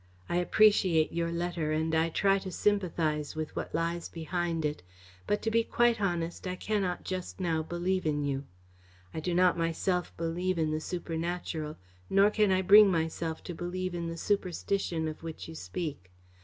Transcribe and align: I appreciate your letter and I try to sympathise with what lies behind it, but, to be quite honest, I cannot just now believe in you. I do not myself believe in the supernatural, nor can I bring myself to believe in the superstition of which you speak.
I 0.27 0.37
appreciate 0.37 1.13
your 1.13 1.31
letter 1.31 1.71
and 1.71 1.93
I 1.93 2.09
try 2.09 2.39
to 2.39 2.49
sympathise 2.51 3.35
with 3.35 3.55
what 3.55 3.75
lies 3.75 4.09
behind 4.09 4.65
it, 4.65 4.81
but, 5.27 5.43
to 5.43 5.51
be 5.51 5.63
quite 5.63 6.01
honest, 6.01 6.47
I 6.47 6.55
cannot 6.55 7.03
just 7.03 7.39
now 7.39 7.61
believe 7.61 8.07
in 8.07 8.23
you. 8.23 8.45
I 9.13 9.19
do 9.19 9.35
not 9.35 9.59
myself 9.59 10.11
believe 10.17 10.57
in 10.57 10.71
the 10.71 10.81
supernatural, 10.81 11.77
nor 12.09 12.31
can 12.31 12.51
I 12.51 12.63
bring 12.63 12.89
myself 12.89 13.43
to 13.43 13.53
believe 13.53 13.93
in 13.93 14.07
the 14.07 14.17
superstition 14.17 15.07
of 15.07 15.21
which 15.21 15.47
you 15.47 15.53
speak. 15.53 16.09